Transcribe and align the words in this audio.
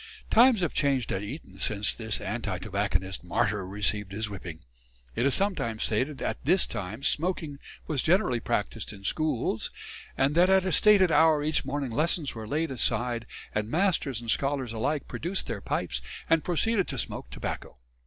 Times 0.31 0.61
have 0.61 0.73
changed 0.73 1.11
at 1.11 1.21
Eton 1.21 1.59
since 1.59 1.93
this 1.93 2.19
anti 2.19 2.57
tobacconist 2.57 3.23
martyr 3.23 3.67
received 3.67 4.13
his 4.13 4.31
whipping. 4.31 4.61
It 5.15 5.27
is 5.27 5.35
sometimes 5.35 5.83
stated 5.83 6.17
that 6.17 6.25
at 6.27 6.43
this 6.45 6.65
time 6.65 7.03
smoking 7.03 7.59
was 7.85 8.01
generally 8.01 8.39
practised 8.39 8.93
in 8.93 9.03
schools, 9.03 9.69
and 10.17 10.33
that 10.33 10.49
at 10.49 10.65
a 10.65 10.71
stated 10.71 11.11
hour 11.11 11.43
each 11.43 11.65
morning 11.65 11.91
lessons 11.91 12.33
were 12.33 12.47
laid 12.47 12.71
aside, 12.71 13.27
and 13.53 13.69
masters 13.69 14.19
and 14.19 14.31
scholars 14.31 14.73
alike 14.73 15.07
produced 15.07 15.45
their 15.45 15.61
pipes 15.61 16.01
and 16.27 16.43
proceeded 16.43 16.87
to 16.87 16.97
smoke 16.97 17.29
tobacco. 17.29 17.77